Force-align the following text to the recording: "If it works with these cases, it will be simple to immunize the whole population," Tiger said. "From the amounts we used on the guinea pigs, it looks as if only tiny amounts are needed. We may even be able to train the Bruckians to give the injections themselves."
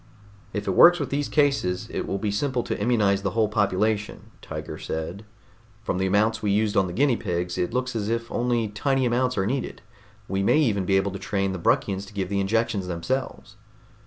"If 0.51 0.67
it 0.67 0.71
works 0.71 0.99
with 0.99 1.11
these 1.11 1.29
cases, 1.29 1.87
it 1.91 2.07
will 2.07 2.17
be 2.17 2.31
simple 2.31 2.63
to 2.63 2.75
immunize 2.81 3.21
the 3.21 3.29
whole 3.37 3.47
population," 3.47 4.31
Tiger 4.41 4.79
said. 4.79 5.25
"From 5.83 5.99
the 5.99 6.07
amounts 6.07 6.41
we 6.41 6.49
used 6.49 6.75
on 6.75 6.87
the 6.87 6.93
guinea 6.93 7.15
pigs, 7.17 7.55
it 7.55 7.71
looks 7.71 7.95
as 7.95 8.09
if 8.09 8.31
only 8.31 8.67
tiny 8.69 9.05
amounts 9.05 9.37
are 9.37 9.45
needed. 9.45 9.83
We 10.27 10.41
may 10.41 10.57
even 10.57 10.85
be 10.85 10.97
able 10.97 11.11
to 11.11 11.19
train 11.19 11.51
the 11.53 11.59
Bruckians 11.59 12.07
to 12.07 12.13
give 12.13 12.29
the 12.29 12.39
injections 12.39 12.87
themselves." 12.87 13.57